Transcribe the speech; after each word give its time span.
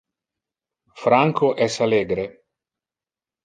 Franco 1.03 1.51
es 1.67 1.77
allegre. 1.89 2.27